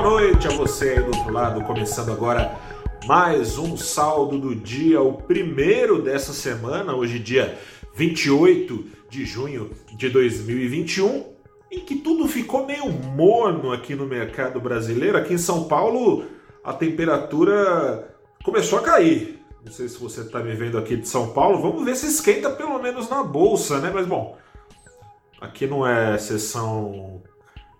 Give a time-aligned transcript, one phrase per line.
[0.00, 2.56] Boa noite a você aí do outro lado, começando agora
[3.04, 7.58] mais um saldo do dia, o primeiro dessa semana, hoje dia
[7.96, 11.24] 28 de junho de 2021,
[11.72, 15.18] em que tudo ficou meio morno aqui no mercado brasileiro.
[15.18, 16.26] Aqui em São Paulo,
[16.62, 19.42] a temperatura começou a cair.
[19.64, 21.60] Não sei se você está me vendo aqui de São Paulo.
[21.60, 23.90] Vamos ver se esquenta pelo menos na bolsa, né?
[23.92, 24.38] Mas bom,
[25.40, 27.20] aqui não é sessão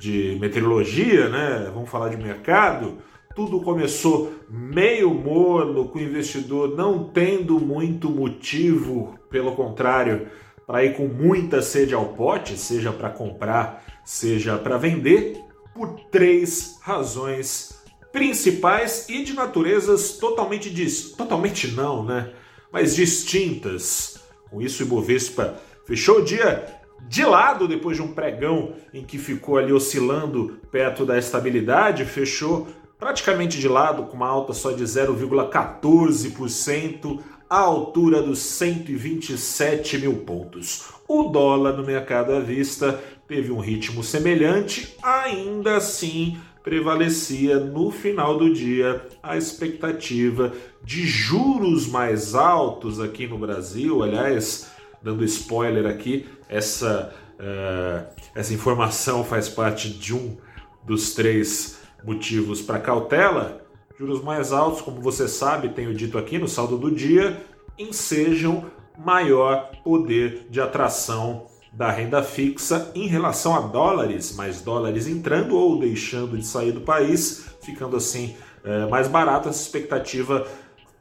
[0.00, 1.70] de meteorologia, né?
[1.74, 2.96] Vamos falar de mercado.
[3.36, 10.26] Tudo começou meio morno, com o investidor não tendo muito motivo, pelo contrário,
[10.66, 15.38] para ir com muita sede ao pote, seja para comprar, seja para vender,
[15.74, 17.78] por três razões
[18.10, 21.10] principais e de naturezas totalmente dis...
[21.12, 22.32] totalmente não, né?
[22.72, 24.18] Mas distintas.
[24.50, 29.16] Com isso, o Ibovespa fechou o dia de lado depois de um pregão em que
[29.18, 34.84] ficou ali oscilando perto da estabilidade, fechou praticamente de lado com uma alta só de
[34.84, 40.84] 0,14% à altura dos 127 mil pontos.
[41.08, 48.36] O dólar no mercado à vista teve um ritmo semelhante, ainda assim prevalecia no final
[48.36, 50.52] do dia a expectativa
[50.84, 54.02] de juros mais altos aqui no Brasil.
[54.02, 54.70] Aliás,
[55.02, 60.36] dando spoiler aqui, essa, uh, essa informação faz parte de um
[60.84, 63.60] dos três motivos para cautela.
[63.98, 67.44] Juros mais altos, como você sabe, tenho dito aqui no saldo do dia,
[67.78, 75.56] ensejam maior poder de atração da renda fixa em relação a dólares, mais dólares entrando
[75.56, 79.48] ou deixando de sair do país, ficando assim é, mais barato.
[79.48, 80.46] Essa expectativa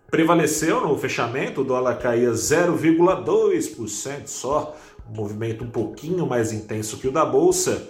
[0.10, 4.76] prevaleceu no fechamento, o dólar caía 0,2% só,
[5.10, 7.90] um movimento um pouquinho mais intenso que o da bolsa,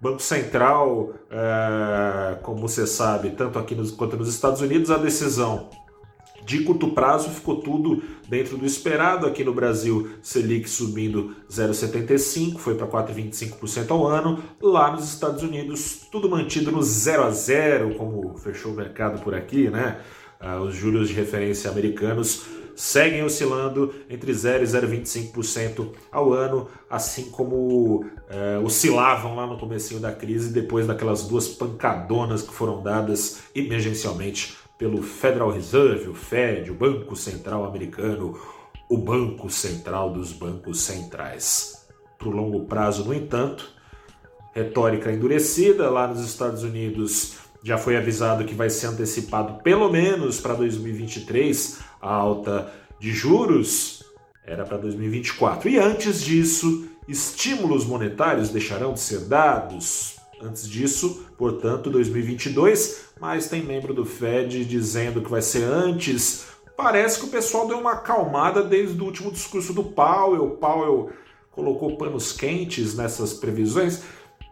[0.00, 5.68] Banco Central, é, como você sabe, tanto aqui nos, quanto nos Estados Unidos, a decisão
[6.44, 9.26] de curto prazo ficou tudo dentro do esperado.
[9.26, 14.42] Aqui no Brasil, Selic subindo 0,75, foi para 4,25% ao ano.
[14.60, 19.34] Lá nos Estados Unidos, tudo mantido no 0 a 0, como fechou o mercado por
[19.34, 19.98] aqui, né?
[20.40, 22.44] Ah, os juros de referência americanos
[22.74, 30.00] seguem oscilando entre 0 e 0,25% ao ano, assim como eh, oscilavam lá no comecinho
[30.00, 36.68] da crise, depois daquelas duas pancadonas que foram dadas emergencialmente pelo Federal Reserve, o Fed,
[36.68, 38.36] o Banco Central Americano,
[38.90, 41.86] o Banco Central dos Bancos Centrais.
[42.18, 43.72] Para o longo prazo, no entanto,
[44.52, 50.40] retórica endurecida lá nos Estados Unidos já foi avisado que vai ser antecipado pelo menos
[50.40, 54.02] para 2023 a alta de juros
[54.44, 55.68] era para 2024.
[55.68, 60.16] E antes disso, estímulos monetários deixarão de ser dados.
[60.42, 66.46] Antes disso, portanto, 2022, mas tem membro do Fed dizendo que vai ser antes.
[66.76, 70.56] Parece que o pessoal deu uma acalmada desde o último discurso do Powell.
[70.56, 71.10] Powell
[71.52, 74.02] colocou panos quentes nessas previsões.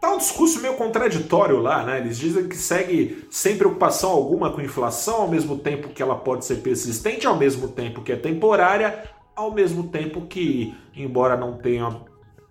[0.01, 1.99] Tá um discurso meio contraditório lá, né?
[1.99, 6.45] Eles dizem que segue sem preocupação alguma com inflação, ao mesmo tempo que ela pode
[6.45, 12.01] ser persistente, ao mesmo tempo que é temporária, ao mesmo tempo que, embora não tenha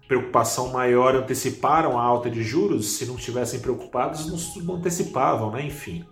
[0.10, 5.64] preocupação maior, anteciparam a alta de juros, se não estivessem preocupados, não antecipavam, né?
[5.68, 6.04] Enfim.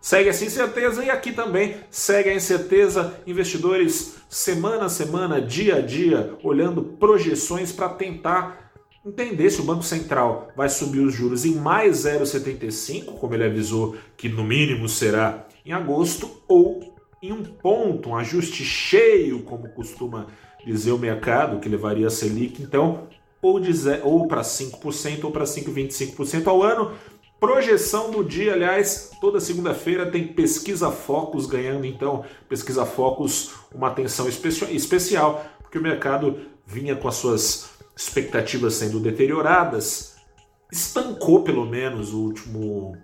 [0.00, 3.14] Segue essa incerteza e aqui também segue a incerteza.
[3.24, 8.72] Investidores, semana a semana, dia a dia, olhando projeções para tentar
[9.06, 13.96] entender se o Banco Central vai subir os juros em mais 0,75, como ele avisou
[14.16, 20.26] que no mínimo será em agosto, ou em um ponto, um ajuste cheio, como costuma
[20.64, 23.08] dizer o mercado, que levaria a Selic, então,
[23.40, 23.60] ou,
[24.02, 26.92] ou para 5% ou para 5,25% ao ano.
[27.40, 34.28] Projeção do dia, aliás, toda segunda-feira tem Pesquisa Focus ganhando, então, Pesquisa Focus, uma atenção
[34.28, 40.14] especial, porque o mercado vinha com as suas expectativas sendo deterioradas,
[40.70, 42.96] estancou pelo menos o último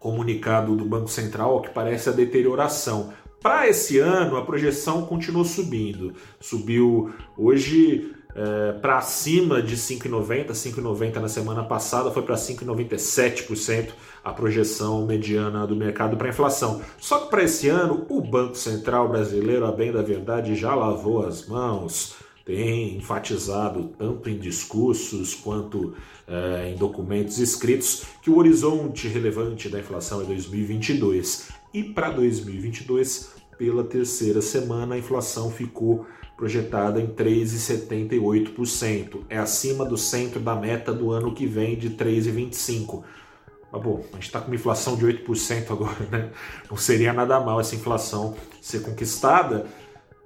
[0.00, 3.12] comunicado do Banco Central, que parece a deterioração.
[3.40, 6.12] Para esse ano, a projeção continuou subindo.
[6.40, 13.90] Subiu hoje é, para acima de 5,90, 5,90 na semana passada, foi para 5,97%
[14.22, 16.80] a projeção mediana do mercado para inflação.
[16.98, 21.26] Só que para esse ano, o Banco Central brasileiro, a bem da verdade, já lavou
[21.26, 25.94] as mãos, tem enfatizado tanto em discursos quanto
[26.26, 31.48] é, em documentos escritos que o horizonte relevante da inflação é 2022.
[31.78, 36.04] E para 2022, pela terceira semana, a inflação ficou
[36.36, 39.20] projetada em 3,78%.
[39.28, 43.04] É acima do centro da meta do ano que vem de 3,25%.
[43.70, 46.32] Mas, bom, a gente está com uma inflação de 8% agora, né?
[46.68, 49.66] Não seria nada mal essa inflação ser conquistada.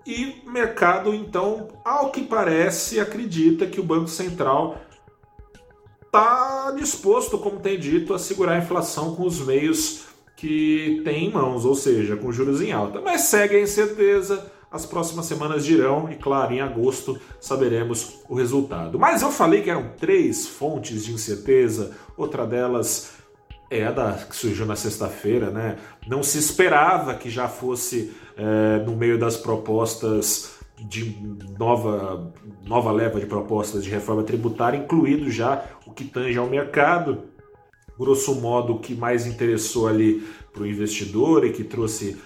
[0.06, 4.81] E o mercado, então, ao que parece, acredita que o Banco Central
[6.06, 10.10] está disposto, como tem dito, a segurar a inflação com os meios
[10.43, 13.00] que tem em mãos, ou seja, com juros em alta.
[13.00, 18.99] Mas segue a incerteza as próximas semanas dirão e, claro, em agosto saberemos o resultado.
[18.99, 23.12] Mas eu falei que eram três fontes de incerteza, outra delas
[23.71, 25.79] é a da, que surgiu na sexta-feira, né?
[26.09, 31.17] Não se esperava que já fosse é, no meio das propostas de
[31.56, 32.33] nova,
[32.65, 37.31] nova leva de propostas de reforma tributária, incluído já o que tange ao mercado.
[38.02, 42.16] Grosso modo, o que mais interessou ali para o investidor e que trouxe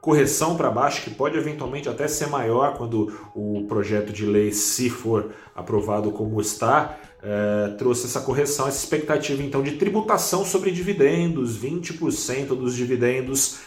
[0.00, 4.88] correção para baixo, que pode eventualmente até ser maior quando o projeto de lei, se
[4.88, 11.58] for aprovado como está, é, trouxe essa correção, essa expectativa então de tributação sobre dividendos,
[11.58, 13.58] 20% dos dividendos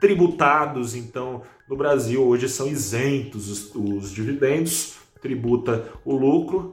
[0.00, 2.22] tributados, então no Brasil.
[2.26, 6.72] Hoje são isentos os, os dividendos, tributa o lucro,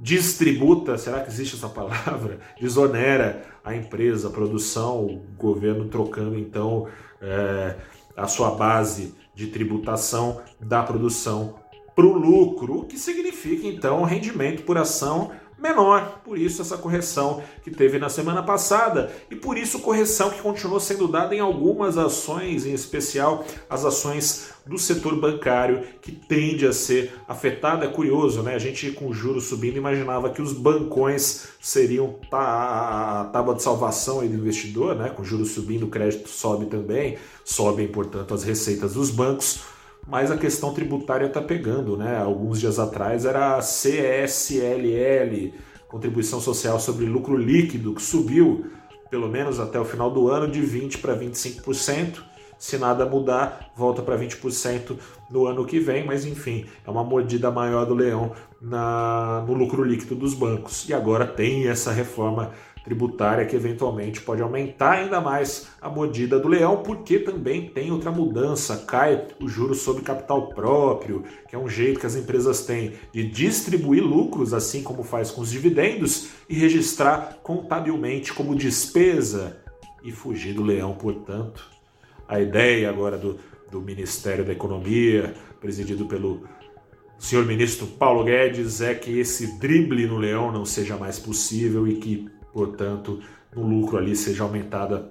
[0.00, 2.40] distributa, será que existe essa palavra?
[2.58, 6.88] Desonera a empresa, a produção, o governo trocando então
[7.20, 7.76] é,
[8.16, 11.56] a sua base de tributação da produção
[11.94, 16.20] para o lucro, o que significa então rendimento por ação menor.
[16.24, 20.80] Por isso essa correção que teve na semana passada e por isso correção que continuou
[20.80, 26.72] sendo dada em algumas ações, em especial as ações do setor bancário que tende a
[26.72, 27.84] ser afetado.
[27.84, 28.54] É curioso, né?
[28.54, 34.34] A gente com juros subindo imaginava que os bancões seriam a tábua de salvação do
[34.34, 35.10] investidor, né?
[35.10, 39.60] Com juros subindo, o crédito sobe também, sobem, portanto, as receitas dos bancos
[40.06, 42.18] mas a questão tributária está pegando, né?
[42.18, 45.52] Alguns dias atrás era a CSLL,
[45.88, 48.64] Contribuição Social sobre Lucro Líquido, que subiu
[49.10, 52.22] pelo menos até o final do ano de 20% para 25%.
[52.56, 54.96] Se nada mudar, volta para 20%
[55.30, 59.82] no ano que vem, mas enfim, é uma mordida maior do leão na, no lucro
[59.82, 60.86] líquido dos bancos.
[60.88, 62.52] E agora tem essa reforma
[62.84, 68.10] tributária que eventualmente pode aumentar ainda mais a mordida do leão, porque também tem outra
[68.10, 72.94] mudança, cai o juro sobre capital próprio, que é um jeito que as empresas têm
[73.12, 79.58] de distribuir lucros, assim como faz com os dividendos, e registrar contabilmente como despesa
[80.02, 81.68] e fugir do leão, portanto.
[82.26, 83.38] A ideia agora do,
[83.70, 86.44] do Ministério da Economia, presidido pelo
[87.18, 91.96] senhor ministro Paulo Guedes, é que esse drible no leão não seja mais possível e
[91.96, 93.20] que portanto,
[93.54, 95.10] no lucro ali seja aumentada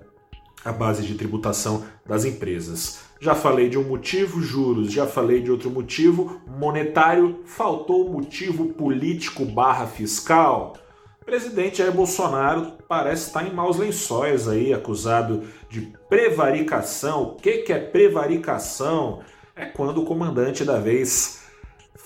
[0.63, 2.99] a base de tributação das empresas.
[3.21, 9.45] Já falei de um motivo, juros, já falei de outro motivo, monetário, faltou motivo político
[9.45, 10.77] barra fiscal.
[11.21, 17.23] O presidente Jair Bolsonaro parece estar em maus lençóis aí, acusado de prevaricação.
[17.23, 19.19] O que, que é prevaricação?
[19.55, 21.38] É quando o comandante da vez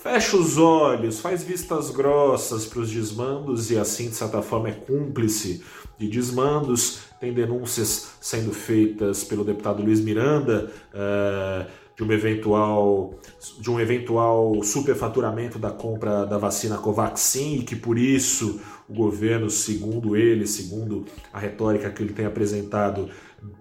[0.03, 4.73] fecha os olhos, faz vistas grossas para os desmandos e assim, de certa forma, é
[4.73, 5.63] cúmplice
[5.97, 7.03] de desmandos.
[7.21, 13.13] Tem denúncias sendo feitas pelo deputado Luiz Miranda uh, de, uma eventual,
[13.61, 19.49] de um eventual superfaturamento da compra da vacina Covaxin e que por isso o governo,
[19.49, 23.09] segundo ele, segundo a retórica que ele tem apresentado,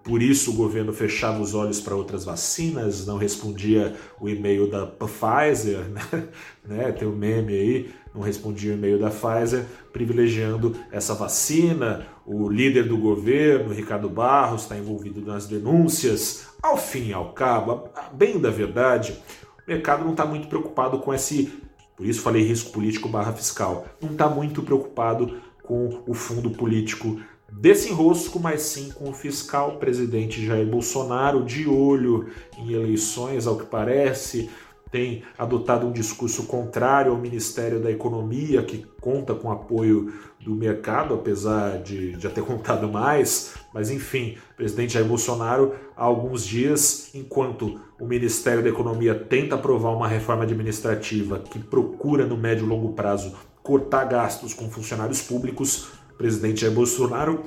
[0.04, 4.86] por isso o governo fechava os olhos para outras vacinas, não respondia o e-mail da
[4.86, 6.28] Pfizer, né?
[6.64, 6.92] né?
[6.92, 12.06] Tem um meme aí, não respondia o e-mail da Pfizer, privilegiando essa vacina.
[12.24, 16.46] O líder do governo, Ricardo Barros, está envolvido nas denúncias.
[16.62, 19.20] Ao fim e ao cabo, bem da verdade,
[19.66, 21.52] o mercado não está muito preocupado com esse,
[21.96, 27.20] por isso falei risco político barra fiscal, não está muito preocupado com o fundo político
[27.52, 32.28] desse enrosco, mas sim com o fiscal presidente Jair Bolsonaro de olho
[32.58, 34.50] em eleições, ao que parece,
[34.92, 41.14] tem adotado um discurso contrário ao Ministério da Economia, que conta com apoio do mercado,
[41.14, 43.54] apesar de já ter contado mais.
[43.72, 49.54] Mas enfim, o presidente Jair Bolsonaro, há alguns dias, enquanto o Ministério da Economia tenta
[49.54, 55.22] aprovar uma reforma administrativa que procura, no médio e longo prazo, cortar gastos com funcionários
[55.22, 55.88] públicos,
[56.22, 57.42] presidente Jair Bolsonaro.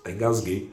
[0.00, 0.72] Até engasguei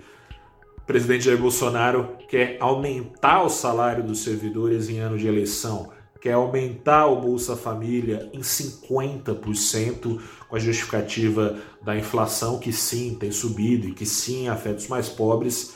[0.80, 6.34] o presidente Jair Bolsonaro quer aumentar o salário dos servidores em ano de eleição, quer
[6.34, 10.20] aumentar o Bolsa Família em 50%,
[10.50, 15.08] com a justificativa da inflação, que sim tem subido e que sim afeta os mais
[15.08, 15.76] pobres.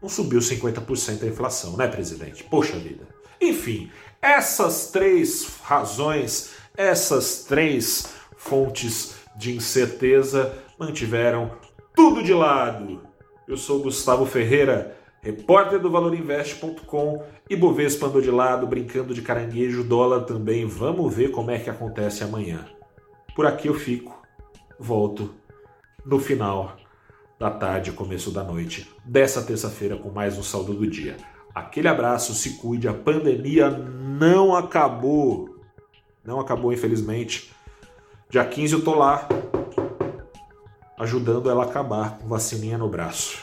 [0.00, 2.42] Não subiu 50% a inflação, né, presidente?
[2.44, 3.06] Poxa vida.
[3.38, 3.90] Enfim,
[4.22, 11.52] essas três razões, essas três fontes de incerteza mantiveram
[11.94, 13.06] tudo de lado
[13.46, 19.84] eu sou Gustavo Ferreira, repórter do valorinvest.com e Bovespa andou de lado, brincando de caranguejo,
[19.84, 20.66] dólar também.
[20.66, 22.66] Vamos ver como é que acontece amanhã.
[23.36, 24.20] Por aqui eu fico,
[24.80, 25.32] volto
[26.04, 26.76] no final
[27.38, 31.16] da tarde, começo da noite dessa terça-feira com mais um saldo do dia.
[31.54, 35.56] Aquele abraço, se cuide, a pandemia não acabou.
[36.24, 37.52] Não acabou, infelizmente.
[38.28, 39.28] Dia 15 eu tô lá,
[40.98, 43.38] ajudando ela a acabar com vacininha no braço.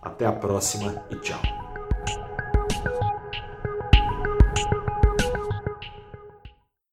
[0.00, 1.59] Até a próxima e tchau.